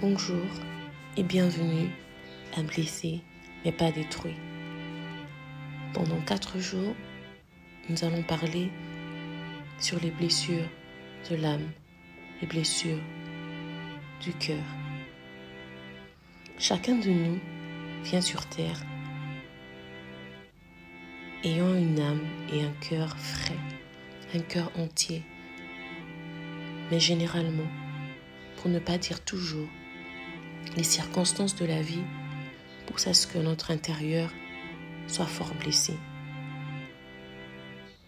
Bonjour 0.00 0.46
et 1.16 1.24
bienvenue 1.24 1.90
à 2.56 2.62
Blessé 2.62 3.20
mais 3.64 3.72
pas 3.72 3.90
détruit. 3.90 4.36
Pendant 5.92 6.20
quatre 6.20 6.60
jours, 6.60 6.94
nous 7.90 8.04
allons 8.04 8.22
parler 8.22 8.70
sur 9.80 9.98
les 9.98 10.12
blessures 10.12 10.68
de 11.28 11.34
l'âme, 11.34 11.68
les 12.40 12.46
blessures 12.46 13.00
du 14.22 14.32
cœur. 14.34 14.62
Chacun 16.60 16.94
de 16.94 17.10
nous 17.10 17.40
vient 18.04 18.20
sur 18.20 18.46
terre 18.46 18.80
ayant 21.42 21.74
une 21.74 21.98
âme 21.98 22.24
et 22.52 22.62
un 22.62 22.72
cœur 22.88 23.18
frais, 23.18 23.58
un 24.32 24.42
cœur 24.42 24.70
entier. 24.78 25.24
Mais 26.92 27.00
généralement, 27.00 27.66
pour 28.58 28.70
ne 28.70 28.78
pas 28.78 28.96
dire 28.96 29.24
toujours, 29.24 29.68
les 30.76 30.82
circonstances 30.82 31.56
de 31.56 31.64
la 31.64 31.82
vie 31.82 32.04
poussent 32.86 33.06
à 33.06 33.14
ce 33.14 33.26
que 33.26 33.38
notre 33.38 33.70
intérieur 33.70 34.30
soit 35.06 35.26
fort 35.26 35.54
blessé. 35.60 35.94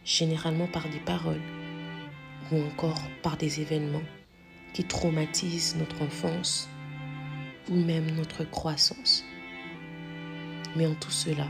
Généralement 0.04 0.66
par 0.66 0.88
des 0.88 1.00
paroles 1.00 1.40
ou 2.52 2.62
encore 2.62 3.00
par 3.22 3.36
des 3.36 3.60
événements 3.60 4.02
qui 4.72 4.84
traumatisent 4.84 5.76
notre 5.76 6.02
enfance 6.02 6.68
ou 7.68 7.76
même 7.76 8.10
notre 8.12 8.44
croissance. 8.44 9.24
Mais 10.76 10.86
en 10.86 10.94
tout 10.94 11.10
cela, 11.10 11.48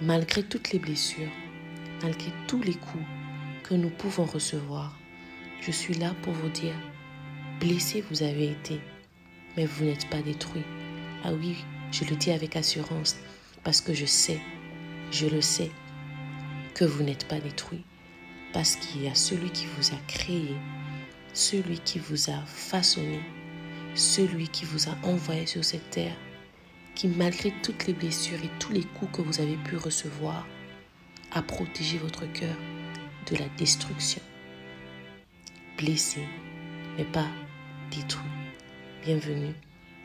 malgré 0.00 0.42
toutes 0.42 0.72
les 0.72 0.78
blessures, 0.78 1.30
malgré 2.02 2.30
tous 2.46 2.62
les 2.62 2.74
coups 2.74 3.04
que 3.64 3.74
nous 3.74 3.90
pouvons 3.90 4.24
recevoir, 4.24 4.96
je 5.60 5.70
suis 5.70 5.94
là 5.94 6.14
pour 6.22 6.32
vous 6.32 6.48
dire, 6.48 6.74
blessé 7.60 8.04
vous 8.10 8.22
avez 8.22 8.50
été, 8.50 8.80
mais 9.56 9.66
vous 9.66 9.84
n'êtes 9.84 10.08
pas 10.08 10.22
détruit. 10.22 10.64
Ah 11.24 11.32
oui, 11.32 11.56
je 11.92 12.04
le 12.04 12.16
dis 12.16 12.30
avec 12.30 12.56
assurance, 12.56 13.16
parce 13.64 13.80
que 13.80 13.94
je 13.94 14.06
sais, 14.06 14.40
je 15.10 15.26
le 15.26 15.40
sais, 15.40 15.70
que 16.74 16.84
vous 16.84 17.02
n'êtes 17.02 17.26
pas 17.26 17.40
détruit, 17.40 17.84
parce 18.52 18.76
qu'il 18.76 19.02
y 19.02 19.08
a 19.08 19.14
celui 19.14 19.50
qui 19.50 19.66
vous 19.66 19.94
a 19.94 19.98
créé, 20.08 20.54
celui 21.32 21.78
qui 21.78 21.98
vous 21.98 22.30
a 22.30 22.44
façonné, 22.46 23.20
celui 23.94 24.48
qui 24.48 24.64
vous 24.64 24.88
a 24.88 24.96
envoyé 25.02 25.46
sur 25.46 25.64
cette 25.64 25.90
terre, 25.90 26.16
qui 26.94 27.08
malgré 27.08 27.52
toutes 27.62 27.86
les 27.86 27.92
blessures 27.92 28.42
et 28.42 28.50
tous 28.58 28.72
les 28.72 28.84
coups 28.84 29.16
que 29.16 29.22
vous 29.22 29.40
avez 29.40 29.56
pu 29.56 29.76
recevoir, 29.76 30.46
a 31.32 31.42
protégé 31.42 31.98
votre 31.98 32.30
cœur 32.32 32.56
de 33.30 33.36
la 33.36 33.48
destruction. 33.58 34.22
Blessé, 35.76 36.22
mais 36.96 37.04
pas 37.04 37.28
détruit. 37.90 38.35
Bienvenue 39.06 39.54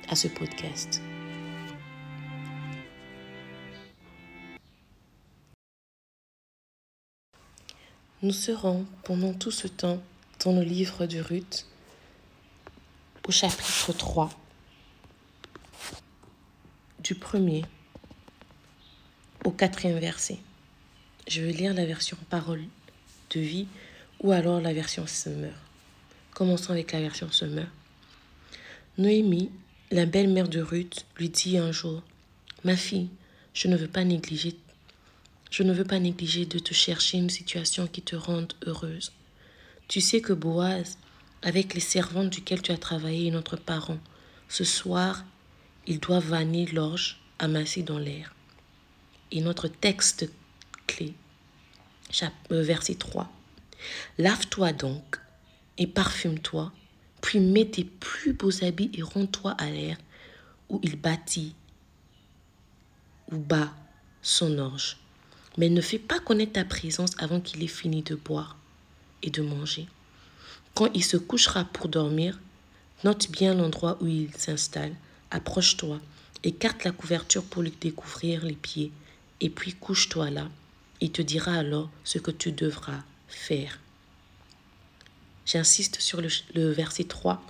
à 0.09 0.15
ce 0.15 0.27
podcast. 0.27 1.01
Nous 8.21 8.31
serons 8.31 8.85
pendant 9.03 9.33
tout 9.33 9.49
ce 9.49 9.67
temps 9.67 10.03
dans 10.45 10.51
le 10.53 10.61
livre 10.61 11.07
de 11.07 11.19
Ruth 11.19 11.65
au 13.27 13.31
chapitre 13.31 13.91
3 13.91 14.29
du 16.99 17.15
premier 17.15 17.65
au 19.43 19.49
quatrième 19.49 19.97
verset. 19.97 20.37
Je 21.27 21.41
vais 21.41 21.53
lire 21.53 21.73
la 21.73 21.87
version 21.87 22.17
parole 22.29 22.65
de 23.31 23.39
vie 23.39 23.67
ou 24.19 24.31
alors 24.31 24.61
la 24.61 24.73
version 24.73 25.07
Summer. 25.07 25.55
Commençons 26.35 26.73
avec 26.73 26.91
la 26.91 26.99
version 26.99 27.31
Summer. 27.31 27.65
Noémie, 28.97 29.51
la 29.91 30.05
belle-mère 30.05 30.47
de 30.47 30.61
Ruth, 30.61 31.05
lui 31.17 31.29
dit 31.29 31.57
un 31.57 31.71
jour 31.71 32.01
Ma 32.63 32.75
fille, 32.75 33.09
je 33.53 33.67
ne 33.67 33.75
veux 33.75 33.87
pas 33.87 34.03
négliger 34.03 34.55
je 35.51 35.63
ne 35.63 35.73
veux 35.73 35.83
pas 35.83 35.99
négliger 35.99 36.45
de 36.45 36.59
te 36.59 36.73
chercher 36.73 37.17
une 37.17 37.29
situation 37.29 37.85
qui 37.85 38.01
te 38.01 38.15
rende 38.15 38.53
heureuse. 38.65 39.11
Tu 39.89 39.99
sais 39.99 40.21
que 40.21 40.31
Boaz, 40.31 40.97
avec 41.41 41.73
les 41.73 41.81
servantes 41.81 42.29
duquel 42.29 42.61
tu 42.61 42.71
as 42.71 42.77
travaillé, 42.77 43.27
est 43.27 43.31
notre 43.31 43.57
parent. 43.57 43.99
Ce 44.47 44.63
soir, 44.63 45.25
il 45.87 45.99
doit 45.99 46.21
vanner 46.21 46.67
l'orge 46.67 47.19
amassée 47.37 47.83
dans 47.83 47.99
l'air. 47.99 48.33
Et 49.31 49.41
notre 49.41 49.67
texte 49.67 50.29
clé, 50.87 51.13
euh, 52.23 52.63
verset 52.63 52.95
3. 52.95 53.29
Lave-toi 54.19 54.71
donc 54.71 55.19
et 55.77 55.87
parfume-toi, 55.87 56.71
puis 57.21 57.39
mets 57.39 57.65
tes 57.65 57.83
plus 57.83 58.33
beaux 58.33 58.63
habits 58.63 58.91
et 58.93 59.01
rends-toi 59.01 59.51
à 59.51 59.69
l'air 59.69 59.97
où 60.69 60.79
il 60.83 60.95
bâtit 60.95 61.53
ou 63.31 63.37
bat 63.37 63.73
son 64.21 64.57
orge 64.57 64.97
mais 65.57 65.69
ne 65.69 65.81
fais 65.81 65.99
pas 65.99 66.19
connaître 66.19 66.53
ta 66.53 66.65
présence 66.65 67.11
avant 67.17 67.41
qu'il 67.41 67.63
ait 67.63 67.67
fini 67.67 68.03
de 68.03 68.15
boire 68.15 68.57
et 69.23 69.29
de 69.29 69.41
manger. 69.41 69.87
Quand 70.73 70.89
il 70.93 71.03
se 71.03 71.17
couchera 71.17 71.65
pour 71.65 71.89
dormir, 71.89 72.39
note 73.03 73.29
bien 73.29 73.53
l'endroit 73.53 73.97
où 74.01 74.07
il 74.07 74.33
s'installe, 74.35 74.95
approche-toi, 75.29 75.99
écarte 76.43 76.83
la 76.83 76.91
couverture 76.91 77.43
pour 77.43 77.61
lui 77.61 77.73
découvrir 77.81 78.45
les 78.45 78.55
pieds, 78.55 78.91
et 79.41 79.49
puis 79.49 79.73
couche-toi 79.73 80.29
là. 80.29 80.49
Il 81.01 81.11
te 81.11 81.21
dira 81.21 81.53
alors 81.53 81.89
ce 82.03 82.19
que 82.19 82.31
tu 82.31 82.51
devras 82.51 83.01
faire. 83.27 83.79
J'insiste 85.45 85.99
sur 85.99 86.21
le, 86.21 86.71
verset 86.71 87.05
3. 87.05 87.41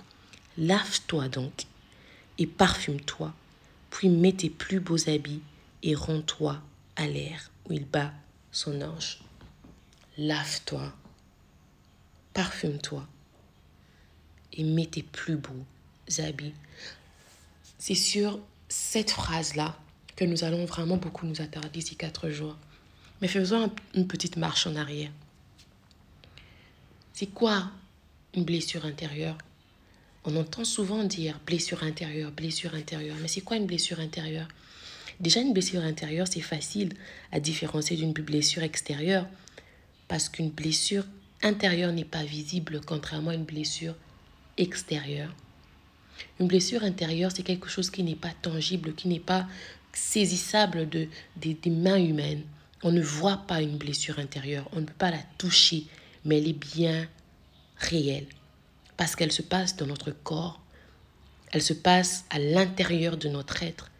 Lave-toi 0.58 1.28
donc 1.28 1.66
et 2.38 2.46
parfume-toi, 2.46 3.32
puis 3.90 4.08
mets 4.08 4.32
tes 4.32 4.50
plus 4.50 4.80
beaux 4.80 5.08
habits 5.08 5.42
et 5.82 5.94
rends-toi 5.94 6.60
à 6.96 7.06
l'air 7.06 7.50
où 7.66 7.72
il 7.72 7.86
bat 7.86 8.12
son 8.50 8.80
ange. 8.82 9.20
Lave-toi, 10.18 10.92
parfume-toi 12.34 13.06
et 14.54 14.64
mets 14.64 14.86
tes 14.86 15.02
plus 15.02 15.36
beaux 15.36 15.64
habits. 16.18 16.54
C'est 17.78 17.94
sur 17.94 18.38
cette 18.68 19.10
phrase-là 19.10 19.76
que 20.16 20.24
nous 20.24 20.44
allons 20.44 20.64
vraiment 20.64 20.96
beaucoup 20.96 21.26
nous 21.26 21.40
attarder 21.40 21.68
d'ici 21.70 21.96
quatre 21.96 22.30
jours. 22.30 22.56
Mais 23.20 23.28
faisons 23.28 23.72
une 23.94 24.06
petite 24.06 24.36
marche 24.36 24.66
en 24.66 24.76
arrière. 24.76 25.10
C'est 27.12 27.26
quoi 27.26 27.70
une 28.34 28.44
blessure 28.44 28.84
intérieure 28.86 29.36
On 30.24 30.36
entend 30.36 30.64
souvent 30.64 31.04
dire 31.04 31.38
blessure 31.46 31.82
intérieure, 31.82 32.30
blessure 32.30 32.74
intérieure. 32.74 33.16
Mais 33.20 33.28
c'est 33.28 33.40
quoi 33.40 33.56
une 33.56 33.66
blessure 33.66 34.00
intérieure? 34.00 34.48
Déjà, 35.20 35.40
une 35.40 35.52
blessure 35.52 35.82
intérieure, 35.82 36.26
c'est 36.28 36.40
facile 36.40 36.94
à 37.30 37.40
différencier 37.40 37.96
d'une 37.96 38.12
blessure 38.12 38.62
extérieure 38.62 39.26
parce 40.08 40.28
qu'une 40.28 40.50
blessure 40.50 41.04
intérieure 41.42 41.92
n'est 41.92 42.04
pas 42.04 42.24
visible 42.24 42.80
contrairement 42.84 43.30
à 43.30 43.34
une 43.34 43.44
blessure 43.44 43.94
extérieure. 44.56 45.34
Une 46.40 46.46
blessure 46.46 46.84
intérieure, 46.84 47.32
c'est 47.34 47.42
quelque 47.42 47.68
chose 47.68 47.90
qui 47.90 48.02
n'est 48.02 48.14
pas 48.14 48.32
tangible, 48.42 48.94
qui 48.94 49.08
n'est 49.08 49.20
pas 49.20 49.46
saisissable 49.92 50.88
de, 50.88 51.08
des 51.36 51.70
mains 51.70 52.02
humaines. 52.02 52.42
On 52.82 52.92
ne 52.92 53.02
voit 53.02 53.44
pas 53.46 53.60
une 53.60 53.76
blessure 53.76 54.18
intérieure, 54.18 54.68
on 54.72 54.80
ne 54.80 54.86
peut 54.86 54.92
pas 54.98 55.10
la 55.10 55.22
toucher, 55.38 55.84
mais 56.24 56.38
elle 56.38 56.48
est 56.48 56.74
bien 56.74 57.08
réelle. 57.84 58.26
Parce 58.96 59.16
qu'elle 59.16 59.32
se 59.32 59.42
passe 59.42 59.76
dans 59.76 59.86
notre 59.86 60.10
corps, 60.10 60.60
elle 61.52 61.62
se 61.62 61.72
passe 61.72 62.24
à 62.30 62.38
l'intérieur 62.38 63.16
de 63.16 63.28
notre 63.28 63.62
être. 63.62 63.90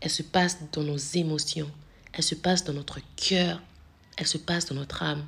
Elle 0.00 0.10
se 0.10 0.22
passe 0.22 0.58
dans 0.72 0.82
nos 0.82 0.96
émotions, 0.96 1.70
elle 2.12 2.24
se 2.24 2.34
passe 2.34 2.64
dans 2.64 2.72
notre 2.72 2.98
cœur, 3.16 3.60
elle 4.16 4.26
se 4.26 4.38
passe 4.38 4.66
dans 4.66 4.74
notre 4.74 5.02
âme. 5.02 5.24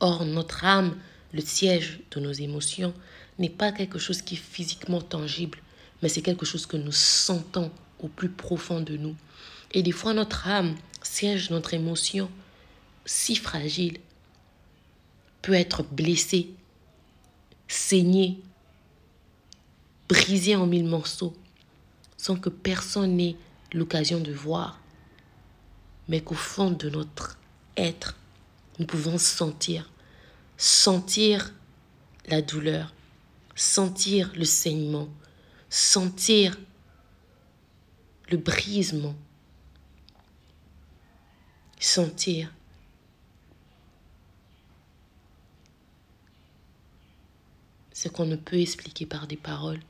Or, 0.00 0.24
notre 0.24 0.64
âme, 0.64 0.96
le 1.32 1.40
siège 1.40 2.00
de 2.10 2.20
nos 2.20 2.32
émotions, 2.32 2.94
n'est 3.38 3.50
pas 3.50 3.72
quelque 3.72 3.98
chose 3.98 4.22
qui 4.22 4.34
est 4.34 4.38
physiquement 4.38 5.00
tangible, 5.00 5.58
mais 6.02 6.08
c'est 6.08 6.22
quelque 6.22 6.46
chose 6.46 6.66
que 6.66 6.76
nous 6.76 6.92
sentons 6.92 7.70
au 8.00 8.08
plus 8.08 8.28
profond 8.28 8.80
de 8.80 8.96
nous. 8.96 9.16
Et 9.72 9.82
des 9.82 9.92
fois, 9.92 10.14
notre 10.14 10.48
âme, 10.48 10.76
siège 11.02 11.48
de 11.48 11.54
notre 11.54 11.74
émotion, 11.74 12.30
si 13.04 13.36
fragile, 13.36 13.98
peut 15.42 15.54
être 15.54 15.82
blessée, 15.82 16.50
saignée, 17.68 18.40
brisée 20.08 20.56
en 20.56 20.66
mille 20.66 20.86
morceaux, 20.86 21.34
sans 22.16 22.36
que 22.36 22.48
personne 22.48 23.16
n'ait 23.16 23.36
l'occasion 23.72 24.20
de 24.20 24.32
voir, 24.32 24.80
mais 26.08 26.20
qu'au 26.20 26.34
fond 26.34 26.70
de 26.70 26.88
notre 26.88 27.38
être, 27.76 28.16
nous 28.78 28.86
pouvons 28.86 29.18
sentir, 29.18 29.90
sentir 30.56 31.52
la 32.26 32.42
douleur, 32.42 32.92
sentir 33.54 34.32
le 34.36 34.44
saignement, 34.44 35.08
sentir 35.68 36.58
le 38.30 38.36
brisement, 38.36 39.14
sentir 41.78 42.52
ce 48.04 48.10
qu'on 48.10 48.26
ne 48.26 48.36
peut 48.36 48.60
expliquer 48.60 49.06
par 49.06 49.26
des 49.26 49.38
paroles. 49.38 49.80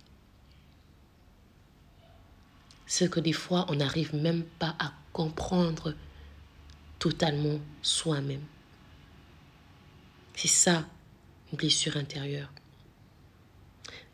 ce 2.87 3.07
que 3.07 3.19
des 3.19 3.33
fois 3.33 3.67
on 3.71 3.75
n'arrive 3.75 4.15
même 4.15 4.45
pas 4.45 4.77
à 4.79 4.93
comprendre 5.13 5.95
totalement 7.01 7.59
soi-même. 7.83 8.45
C'est 10.37 10.55
ça, 10.65 10.87
une 11.51 11.59
blessure 11.59 11.97
intérieure. 11.97 12.53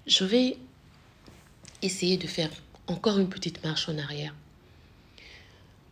Je 0.06 0.25
vais 0.25 0.56
essayer 1.82 2.17
de 2.17 2.26
faire 2.26 2.50
encore 2.87 3.19
une 3.19 3.29
petite 3.29 3.62
marche 3.62 3.88
en 3.91 3.99
arrière. 3.99 4.35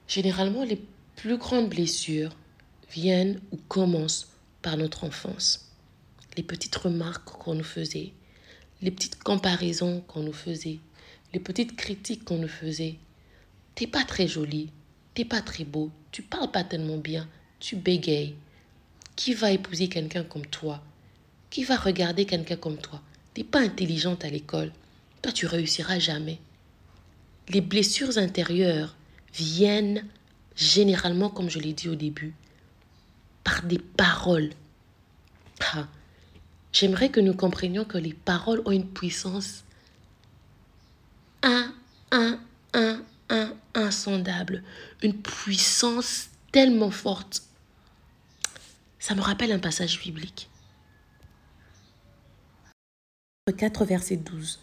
Généralement, 0.06 0.64
les 0.64 0.81
plus 1.16 1.37
grandes 1.37 1.69
blessures 1.69 2.34
viennent 2.90 3.38
ou 3.50 3.58
commencent 3.69 4.28
par 4.62 4.78
notre 4.78 5.04
enfance. 5.04 5.68
Les 6.38 6.44
petites 6.44 6.76
remarques 6.76 7.25
qu'on 7.25 7.56
nous 7.56 7.64
faisait, 7.64 8.12
les 8.81 8.93
petites 8.93 9.20
comparaisons 9.20 10.02
qu'on 10.02 10.23
nous 10.23 10.32
faisait, 10.32 10.79
les 11.35 11.40
petites 11.40 11.75
critiques 11.75 12.25
qu'on 12.25 12.38
nous 12.38 12.46
faisait. 12.46 12.94
T'es 13.75 13.88
pas 13.88 14.05
très 14.05 14.29
jolie, 14.29 14.70
t'es 15.14 15.25
pas 15.25 15.40
très 15.40 15.64
beau, 15.64 15.90
tu 16.12 16.23
parles 16.23 16.52
pas 16.52 16.62
tellement 16.62 16.99
bien, 16.99 17.29
tu 17.58 17.75
bégayes. 17.75 18.37
Qui 19.17 19.35
va 19.35 19.50
épouser 19.50 19.88
quelqu'un 19.88 20.23
comme 20.23 20.46
toi? 20.46 20.81
Qui 21.50 21.64
va 21.64 21.75
regarder 21.75 22.25
quelqu'un 22.25 22.55
comme 22.55 22.79
toi? 22.79 23.02
T'es 23.35 23.43
pas 23.43 23.58
intelligente 23.58 24.25
à 24.25 24.31
l'école. 24.31 24.70
Toi, 25.23 25.32
tu 25.32 25.46
réussiras 25.46 25.99
jamais. 25.99 26.38
Les 27.49 27.61
blessures 27.61 28.17
intérieures 28.17 28.94
viennent 29.35 30.06
généralement, 30.55 31.31
comme 31.31 31.50
je 31.50 31.58
l'ai 31.58 31.73
dit 31.73 31.88
au 31.88 31.96
début, 31.96 32.32
par 33.43 33.64
des 33.64 33.81
paroles. 33.81 34.50
Ah, 35.75 35.88
J'aimerais 36.73 37.09
que 37.11 37.20
nous 37.20 37.35
comprenions 37.35 37.85
que 37.85 37.99
les 37.99 38.12
paroles 38.12 38.62
ont 38.65 38.73
une 38.73 38.88
puissance 38.88 39.65
un, 41.43 41.73
un, 42.11 42.41
un, 42.75 43.03
un, 43.31 43.53
insondable, 43.75 44.62
une 45.03 45.15
puissance 45.15 46.29
tellement 46.53 46.91
forte. 46.91 47.43
Ça 48.99 49.15
me 49.15 49.20
rappelle 49.20 49.53
un 49.53 49.59
passage 49.59 50.00
biblique. 50.00 50.50
4, 53.56 53.85
verset 53.85 54.17
12. 54.17 54.61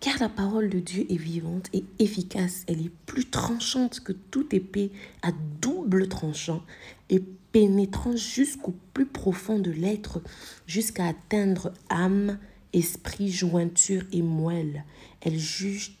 Car 0.00 0.18
la 0.20 0.28
parole 0.28 0.68
de 0.68 0.80
Dieu 0.80 1.06
est 1.08 1.16
vivante 1.16 1.68
et 1.72 1.84
efficace. 1.98 2.64
Elle 2.66 2.84
est 2.84 2.92
plus 3.06 3.28
tranchante 3.28 4.00
que 4.00 4.12
toute 4.12 4.52
épée 4.52 4.90
à 5.22 5.30
double 5.60 6.08
tranchant 6.08 6.62
et 7.08 7.22
pénétrant 7.52 8.16
jusqu'au 8.16 8.74
plus 8.94 9.06
profond 9.06 9.58
de 9.58 9.70
l'être, 9.70 10.20
jusqu'à 10.66 11.06
atteindre 11.06 11.72
âme, 11.88 12.38
esprit, 12.72 13.30
jointure 13.30 14.02
et 14.12 14.22
moelle. 14.22 14.84
Elle 15.20 15.38
juge 15.38 15.96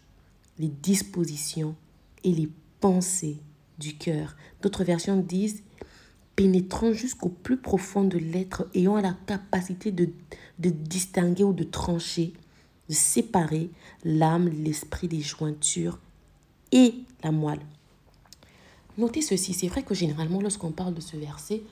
les 0.58 0.68
dispositions 0.68 1.76
et 2.24 2.32
les 2.32 2.48
pensées 2.80 3.36
du 3.78 3.96
cœur. 3.96 4.36
D'autres 4.62 4.84
versions 4.84 5.16
disent 5.16 5.62
pénétrant 6.34 6.92
jusqu'au 6.92 7.28
plus 7.28 7.58
profond 7.58 8.04
de 8.04 8.18
l'être, 8.18 8.68
ayant 8.74 8.96
la 9.00 9.14
capacité 9.26 9.92
de, 9.92 10.08
de 10.58 10.70
distinguer 10.70 11.44
ou 11.44 11.52
de 11.52 11.64
trancher 11.64 12.32
de 12.88 12.94
séparer 12.94 13.70
l'âme, 14.04 14.48
l'esprit 14.48 15.08
des 15.08 15.20
jointures 15.20 15.98
et 16.72 16.94
la 17.22 17.32
moelle. 17.32 17.60
Notez 18.98 19.22
ceci, 19.22 19.54
c'est 19.54 19.68
vrai 19.68 19.82
que 19.82 19.94
généralement 19.94 20.40
lorsqu'on 20.40 20.70
parle 20.70 20.94
de 20.94 21.00
ce 21.00 21.16
verset, 21.16 21.62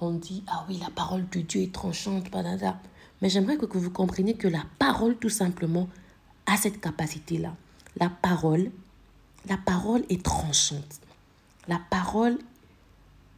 on 0.00 0.12
dit 0.12 0.44
ah 0.46 0.64
oui 0.68 0.78
la 0.80 0.90
parole 0.90 1.28
de 1.28 1.40
Dieu 1.40 1.62
est 1.62 1.72
tranchante, 1.72 2.30
badada. 2.30 2.78
Mais 3.20 3.28
j'aimerais 3.28 3.56
que, 3.56 3.78
vous 3.78 3.90
compreniez 3.90 4.34
que 4.34 4.46
la 4.48 4.64
parole 4.78 5.16
tout 5.16 5.28
simplement 5.28 5.88
a 6.46 6.56
cette 6.56 6.80
capacité-là. 6.80 7.54
La 7.98 8.08
parole, 8.08 8.70
la 9.48 9.56
parole 9.56 10.04
est 10.08 10.22
tranchante. 10.22 11.00
La 11.66 11.80
parole 11.90 12.38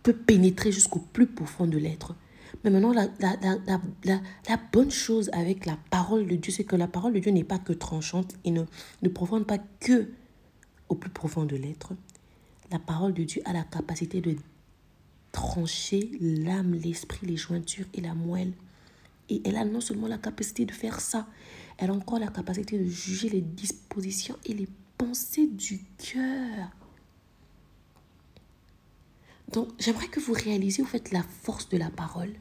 peut 0.03 0.13
pénétrer 0.13 0.71
jusqu'au 0.71 0.99
plus 0.99 1.27
profond 1.27 1.67
de 1.67 1.79
l'être. 1.79 2.15
Mais 2.63 2.71
maintenant, 2.71 2.93
la, 2.93 3.07
la, 3.21 4.57
bonne 4.73 4.91
chose 4.91 5.31
avec 5.33 5.67
la 5.67 5.79
parole 5.89 6.27
de 6.27 6.37
Dieu, 6.37 6.53
c'est 6.53 6.65
que 6.65 6.77
la 6.77 6.89
parole 6.89 7.15
de 7.15 7.19
Dieu 7.21 7.31
n'est 7.31 7.45
pas 7.45 7.59
que 7.59 7.73
tranchante 7.73 8.35
et 8.45 8.51
ne, 8.51 8.65
ne 9.03 9.09
profonde 9.09 9.47
pas 9.47 9.59
que 9.81 10.11
au 10.89 10.95
plus 10.95 11.11
profond 11.11 11.45
de 11.45 11.57
l'être. 11.57 11.93
La 12.71 12.79
parole 12.79 13.15
de 13.15 13.25
Dieu 13.25 13.43
a 13.45 13.53
la 13.53 13.65
capacité 13.65 14.21
de 14.21 14.37
trancher 15.33 16.11
l'âme, 16.21 16.75
l'esprit, 16.75 17.27
les 17.27 17.37
jointures 17.37 17.87
et 17.95 18.01
la 18.01 18.15
moelle. 18.15 18.53
Et 19.29 19.41
elle 19.45 19.57
a 19.57 19.65
non 19.65 19.81
seulement 19.81 20.09
la 20.09 20.19
capacité 20.19 20.65
de 20.65 20.73
faire 20.73 21.01
ça, 21.01 21.27
elle 21.79 21.91
a 21.91 21.95
encore 21.95 22.19
la 22.19 22.29
capacité 22.29 22.79
de 22.79 22.85
juger 22.85 23.29
les 23.29 23.41
dispositions 23.41 24.37
et 24.45 24.55
les 24.55 24.69
pensées 24.99 25.47
du 25.47 25.85
cœur. 25.99 26.71
Donc, 29.53 29.69
j'aimerais 29.79 30.09
que 30.09 30.21
vous 30.21 30.33
réalisiez, 30.33 30.85
au 30.85 30.87
fait, 30.87 31.11
la 31.11 31.23
force 31.23 31.69
de 31.69 31.77
la 31.77 31.91
parole. 31.91 32.33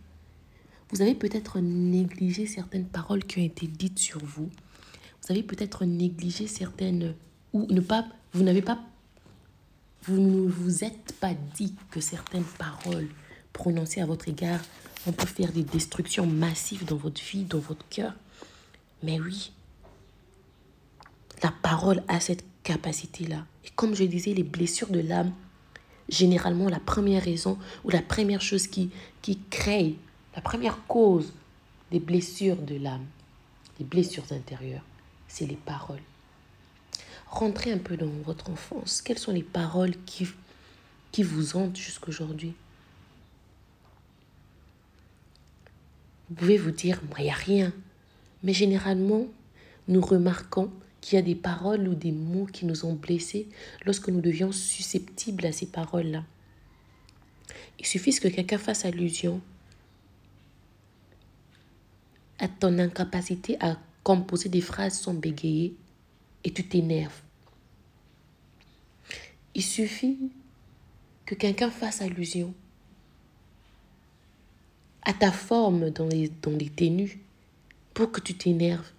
Vous 0.91 1.01
avez 1.01 1.15
peut-être 1.15 1.59
négligé 1.59 2.45
certaines 2.45 2.85
paroles 2.85 3.23
qui 3.23 3.39
ont 3.39 3.45
été 3.45 3.67
dites 3.67 3.97
sur 3.97 4.23
vous. 4.23 4.49
Vous 5.21 5.31
avez 5.31 5.43
peut-être 5.43 5.85
négligé 5.85 6.47
certaines... 6.47 7.15
Ou 7.53 7.65
ne 7.71 7.81
pas... 7.81 8.05
Vous 8.33 8.43
n'avez 8.43 8.61
pas... 8.61 8.79
Vous 10.03 10.19
ne 10.19 10.49
vous 10.49 10.83
êtes 10.83 11.13
pas 11.19 11.33
dit 11.55 11.75
que 11.91 11.99
certaines 11.99 12.43
paroles 12.43 13.09
prononcées 13.53 14.01
à 14.01 14.05
votre 14.05 14.27
égard 14.27 14.61
vont 15.05 15.11
peut 15.11 15.25
faire 15.25 15.51
des 15.51 15.63
destructions 15.63 16.25
massives 16.25 16.85
dans 16.85 16.95
votre 16.95 17.21
vie, 17.21 17.43
dans 17.43 17.59
votre 17.59 17.87
cœur. 17.89 18.13
Mais 19.03 19.19
oui, 19.19 19.51
la 21.43 21.53
parole 21.61 22.03
a 22.07 22.19
cette 22.19 22.43
capacité-là. 22.63 23.45
Et 23.65 23.69
comme 23.75 23.95
je 23.95 24.03
disais, 24.03 24.33
les 24.33 24.43
blessures 24.43 24.89
de 24.89 24.99
l'âme 24.99 25.33
généralement 26.09 26.69
la 26.69 26.79
première 26.79 27.23
raison 27.23 27.57
ou 27.83 27.89
la 27.89 28.01
première 28.01 28.41
chose 28.41 28.67
qui, 28.67 28.89
qui 29.21 29.39
crée, 29.49 29.95
la 30.35 30.41
première 30.41 30.85
cause 30.87 31.33
des 31.91 31.99
blessures 31.99 32.57
de 32.57 32.75
l'âme, 32.75 33.05
des 33.77 33.85
blessures 33.85 34.31
intérieures, 34.31 34.83
c'est 35.27 35.45
les 35.45 35.55
paroles. 35.55 36.01
Rentrez 37.29 37.71
un 37.71 37.77
peu 37.77 37.95
dans 37.95 38.09
votre 38.25 38.49
enfance. 38.49 39.01
Quelles 39.01 39.19
sont 39.19 39.31
les 39.31 39.43
paroles 39.43 39.93
qui, 40.05 40.27
qui 41.11 41.23
vous 41.23 41.55
hantent 41.55 41.77
jusqu'aujourd'hui? 41.77 42.53
Vous 46.29 46.35
pouvez 46.35 46.57
vous 46.57 46.71
dire, 46.71 47.01
il 47.17 47.23
n'y 47.23 47.29
a 47.29 47.33
rien. 47.33 47.71
Mais 48.43 48.53
généralement, 48.53 49.27
nous 49.87 50.01
remarquons 50.01 50.71
qu'il 51.01 51.15
y 51.15 51.19
a 51.19 51.21
des 51.21 51.35
paroles 51.35 51.87
ou 51.87 51.95
des 51.95 52.11
mots 52.11 52.45
qui 52.45 52.65
nous 52.65 52.85
ont 52.85 52.93
blessés 52.93 53.47
lorsque 53.85 54.09
nous 54.09 54.21
devions 54.21 54.51
susceptibles 54.51 55.45
à 55.45 55.51
ces 55.51 55.67
paroles-là. 55.67 56.23
Il 57.79 57.85
suffit 57.85 58.13
que 58.13 58.27
quelqu'un 58.27 58.57
fasse 58.57 58.85
allusion 58.85 59.41
à 62.39 62.47
ton 62.47 62.77
incapacité 62.79 63.57
à 63.59 63.77
composer 64.03 64.49
des 64.49 64.61
phrases 64.61 64.99
sans 64.99 65.13
bégayer 65.13 65.75
et 66.43 66.51
tu 66.51 66.67
t'énerves. 66.67 67.21
Il 69.55 69.63
suffit 69.63 70.17
que 71.25 71.35
quelqu'un 71.35 71.69
fasse 71.69 72.01
allusion 72.01 72.53
à 75.03 75.13
ta 75.13 75.31
forme 75.31 75.89
dans 75.89 76.07
les, 76.07 76.29
dans 76.41 76.57
pour 77.93 78.11
que 78.11 78.21
tu 78.21 78.35
t'énerves 78.35 78.91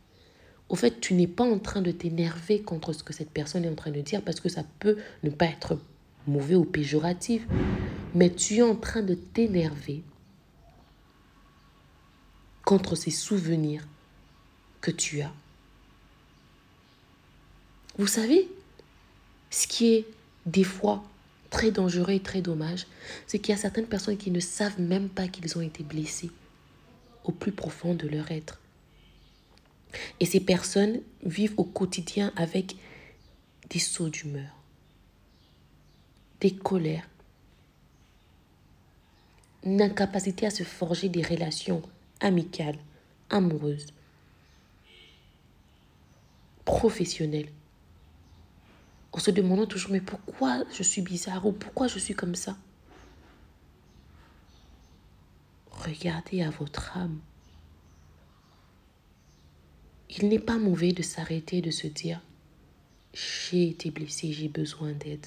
au 0.71 0.77
fait, 0.77 1.01
tu 1.01 1.15
n'es 1.15 1.27
pas 1.27 1.45
en 1.45 1.59
train 1.59 1.83
de 1.83 1.91
t'énerver 1.91 2.63
contre 2.63 2.93
ce 2.93 3.03
que 3.03 3.13
cette 3.13 3.31
personne 3.31 3.65
est 3.65 3.69
en 3.69 3.75
train 3.75 3.91
de 3.91 4.01
dire 4.01 4.23
parce 4.23 4.39
que 4.39 4.49
ça 4.49 4.63
peut 4.79 4.97
ne 5.25 5.31
pas 5.31 5.47
être 5.47 5.77
mauvais 6.29 6.55
ou 6.55 6.65
péjoratif, 6.65 7.45
mais 8.15 8.31
tu 8.31 8.59
es 8.59 8.63
en 8.63 8.77
train 8.77 9.03
de 9.03 9.15
t'énerver 9.15 10.05
contre 12.65 12.95
ces 12.95 13.11
souvenirs 13.11 13.85
que 14.81 14.93
tu 14.93 15.23
as. 15.23 15.33
Vous 18.01 18.07
savez, 18.07 18.49
ce 19.51 19.67
qui 19.67 19.93
est 19.93 20.07
des 20.47 20.65
fois 20.65 21.05
très 21.51 21.71
dangereux 21.71 22.13
et 22.13 22.23
très 22.23 22.41
dommage, 22.41 22.87
c'est 23.27 23.39
qu'il 23.39 23.55
y 23.55 23.59
a 23.59 23.61
certaines 23.61 23.85
personnes 23.85 24.17
qui 24.17 24.31
ne 24.31 24.41
savent 24.41 24.81
même 24.81 25.11
pas 25.11 25.29
qu'ils 25.29 25.59
ont 25.59 25.61
été 25.61 25.83
blessés 25.83 26.31
au 27.25 27.33
plus 27.33 27.53
profond 27.53 27.93
de 27.93 28.09
leur 28.09 28.31
être. 28.31 28.59
Et 30.19 30.25
ces 30.25 30.41
personnes 30.41 31.03
vivent 31.25 31.53
au 31.59 31.65
quotidien 31.65 32.33
avec 32.37 32.75
des 33.69 33.79
sauts 33.79 34.09
d'humeur, 34.09 34.57
des 36.41 36.55
colères, 36.55 37.07
une 39.63 39.83
incapacité 39.83 40.47
à 40.47 40.51
se 40.51 40.63
forger 40.63 41.11
des 41.11 41.23
relations 41.23 41.83
amicales, 42.21 42.79
amoureuses, 43.29 43.89
professionnelles. 46.65 47.51
En 49.13 49.19
se 49.19 49.31
demandant 49.31 49.67
toujours, 49.67 49.91
mais 49.91 50.01
pourquoi 50.01 50.65
je 50.73 50.83
suis 50.83 51.03
bizarre 51.03 51.47
ou 51.47 51.53
pourquoi 51.53 51.89
je 51.89 51.99
suis 51.99 52.15
comme 52.15 52.35
ça? 52.35 52.57
Regardez 55.71 56.43
à 56.43 56.51
votre 56.51 56.97
âme. 56.97 57.19
Il 60.11 60.29
n'est 60.29 60.39
pas 60.39 60.59
mauvais 60.59 60.93
de 60.93 61.03
s'arrêter 61.03 61.61
de 61.61 61.71
se 61.71 61.87
dire, 61.87 62.21
j'ai 63.15 63.69
été 63.69 63.91
blessé, 63.91 64.33
j'ai 64.33 64.49
besoin 64.49 64.93
d'aide. 64.93 65.27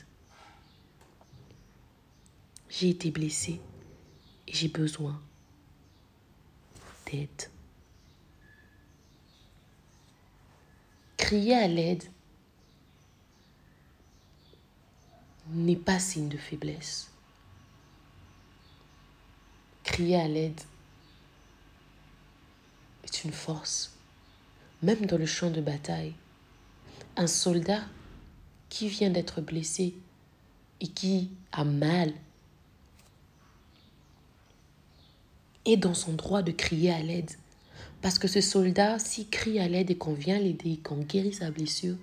J'ai 2.70 2.90
été 2.90 3.12
blessé 3.12 3.60
j'ai 4.54 4.68
besoin 4.68 5.20
d'aide. 7.08 7.28
Crier 11.18 11.56
à 11.56 11.68
l'aide 11.68 12.04
n'est 15.54 15.76
pas 15.76 16.00
signe 16.00 16.30
de 16.30 16.38
faiblesse. 16.38 17.10
Crier 19.84 20.18
à 20.18 20.28
l'aide 20.28 20.60
est 23.04 23.24
une 23.24 23.32
force. 23.32 23.94
Même 24.82 25.06
dans 25.06 25.18
le 25.18 25.26
champ 25.26 25.52
de 25.52 25.62
bataille, 25.62 26.14
un 27.16 27.28
soldat 27.28 27.84
qui 28.70 28.88
vient 28.88 29.10
d'être 29.10 29.42
blessé 29.42 29.94
et 30.82 30.88
qui 30.88 31.30
a 31.52 31.64
mal 31.64 32.14
est 35.66 35.78
dans 35.78 35.94
son 35.94 36.14
droit 36.14 36.42
de 36.42 36.52
crier 36.52 36.92
à 36.92 37.02
l'aide. 37.02 37.32
Parce 38.02 38.20
que 38.20 38.28
ce 38.28 38.42
soldat, 38.42 39.00
s'il 39.00 39.30
crie 39.30 39.60
à 39.60 39.68
l'aide 39.68 39.92
et 39.92 39.98
qu'on 39.98 40.14
vient 40.14 40.40
l'aider, 40.40 40.78
qu'on 40.84 40.98
guérit 40.98 41.34
sa 41.34 41.52
blessure, 41.52 41.96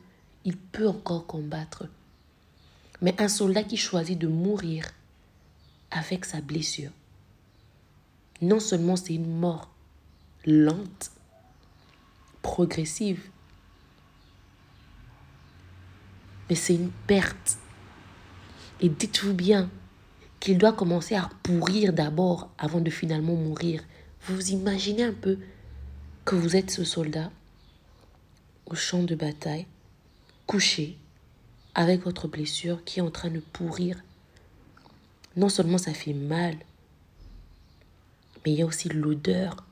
il 0.45 0.57
peut 0.57 0.89
encore 0.89 1.27
combattre. 1.27 1.87
Mais 3.03 3.21
un 3.21 3.29
soldat 3.29 3.65
qui 3.65 3.77
choisit 3.77 4.19
de 4.19 4.27
mourir 4.27 4.85
avec 5.91 6.25
sa 6.25 6.41
blessure, 6.41 6.91
non 8.43 8.61
seulement 8.61 8.97
c'est 8.97 9.15
une 9.15 9.39
mort 9.39 9.71
lente, 10.45 11.11
progressive, 12.43 13.29
mais 16.49 16.57
c'est 16.57 16.75
une 16.75 16.91
perte. 17.07 17.59
Et 18.81 18.89
dites-vous 18.89 19.35
bien 19.35 19.71
qu'il 20.41 20.59
doit 20.59 20.73
commencer 20.73 21.15
à 21.15 21.31
pourrir 21.43 21.93
d'abord 21.93 22.51
avant 22.59 22.81
de 22.81 22.91
finalement 22.91 23.35
mourir. 23.35 23.83
Vous 24.23 24.51
imaginez 24.51 25.05
un 25.05 25.13
peu 25.13 25.39
que 26.25 26.35
vous 26.35 26.57
êtes 26.57 26.71
ce 26.71 26.85
soldat 26.85 27.31
au 28.67 28.75
champ 28.75 29.03
de 29.03 29.15
bataille, 29.15 29.67
couché, 30.47 30.97
avec 31.75 32.03
votre 32.03 32.29
blessure 32.29 32.85
qui 32.85 32.99
est 32.99 33.03
en 33.03 33.11
train 33.11 33.31
de 33.31 33.41
pourrir. 33.41 33.97
Non 35.37 35.49
seulement 35.49 35.79
ça 35.79 35.95
fait 35.95 36.13
mal, 36.13 36.57
mais 38.45 38.53
il 38.53 38.59
y 38.59 38.63
a 38.63 38.67
aussi 38.67 38.89
l'odeur. 38.89 39.65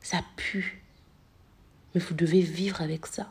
Ça 0.00 0.22
pue. 0.36 0.82
Mais 1.94 2.00
vous 2.00 2.14
devez 2.14 2.40
vivre 2.40 2.80
avec 2.80 3.06
ça 3.06 3.30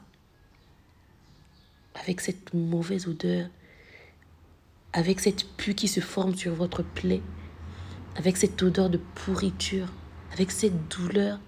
avec 1.95 2.21
cette 2.21 2.53
mauvaise 2.53 3.07
odeur, 3.07 3.49
avec 4.93 5.19
cette 5.19 5.47
pue 5.55 5.75
qui 5.75 5.87
se 5.87 5.99
forme 5.99 6.35
sur 6.35 6.53
votre 6.53 6.83
plaie, 6.83 7.21
avec 8.15 8.37
cette 8.37 8.61
odeur 8.61 8.89
de 8.89 8.99
pourriture, 9.15 9.87
avec 10.33 10.51
cette 10.51 10.87
douleur, 10.89 11.39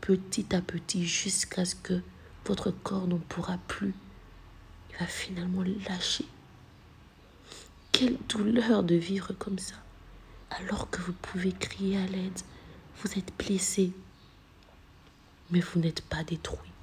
petit 0.00 0.54
à 0.54 0.60
petit, 0.60 1.06
jusqu'à 1.06 1.64
ce 1.64 1.74
que 1.74 2.02
votre 2.44 2.70
corps 2.70 3.06
n'en 3.06 3.18
pourra 3.18 3.58
plus. 3.68 3.94
Va 5.00 5.06
finalement 5.06 5.62
lâcher. 5.88 6.26
Quelle 7.92 8.16
douleur 8.28 8.82
de 8.82 8.94
vivre 8.94 9.32
comme 9.32 9.58
ça, 9.58 9.76
alors 10.50 10.90
que 10.90 11.00
vous 11.00 11.12
pouvez 11.12 11.52
crier 11.52 11.98
à 11.98 12.06
l'aide. 12.06 12.40
Vous 13.02 13.18
êtes 13.18 13.32
blessé, 13.38 13.92
mais 15.50 15.60
vous 15.60 15.80
n'êtes 15.80 16.02
pas 16.02 16.24
détruit. 16.24 16.74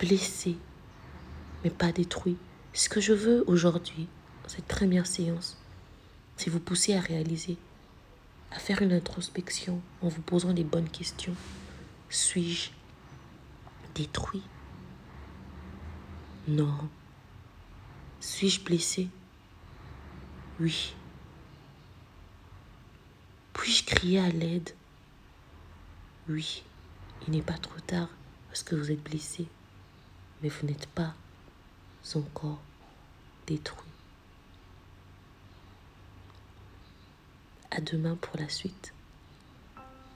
blessé, 0.00 0.56
mais 1.62 1.70
pas 1.70 1.92
détruit. 1.92 2.36
Ce 2.72 2.88
que 2.88 3.00
je 3.00 3.12
veux 3.12 3.44
aujourd'hui, 3.46 4.08
cette 4.46 4.64
première 4.64 5.06
séance, 5.06 5.58
c'est 6.36 6.50
vous 6.50 6.58
pousser 6.58 6.94
à 6.94 7.00
réaliser, 7.00 7.56
à 8.50 8.58
faire 8.58 8.82
une 8.82 8.92
introspection 8.92 9.80
en 10.00 10.08
vous 10.08 10.22
posant 10.22 10.52
les 10.52 10.64
bonnes 10.64 10.88
questions. 10.88 11.34
Suis-je 12.10 12.70
détruit? 13.94 14.42
Non. 16.48 16.88
Suis-je 18.20 18.60
blessé? 18.60 19.08
Oui. 20.58 20.94
Puis-je 23.52 23.84
crier 23.84 24.18
à 24.20 24.28
l'aide? 24.28 24.74
Oui. 26.28 26.64
Il 27.26 27.32
n'est 27.32 27.42
pas 27.42 27.58
trop 27.58 27.80
tard 27.80 28.08
parce 28.48 28.62
que 28.62 28.74
vous 28.74 28.90
êtes 28.90 29.02
blessé 29.02 29.46
mais 30.42 30.48
vous 30.48 30.66
n'êtes 30.66 30.86
pas 30.88 31.14
encore 32.14 32.60
détruit. 33.46 33.86
À 37.70 37.80
demain 37.80 38.16
pour 38.16 38.36
la 38.36 38.48
suite. 38.48 38.92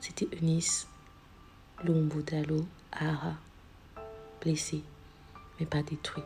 C'était 0.00 0.28
Eunice 0.36 0.88
Lombodalo 1.82 2.66
Ara, 2.92 3.34
blessé, 4.40 4.82
mais 5.58 5.66
pas 5.66 5.82
détruit. 5.82 6.22